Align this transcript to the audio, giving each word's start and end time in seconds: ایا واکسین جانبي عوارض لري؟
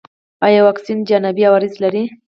ایا 0.45 0.61
واکسین 0.67 0.99
جانبي 1.09 1.43
عوارض 1.47 1.73
لري؟ 1.83 2.03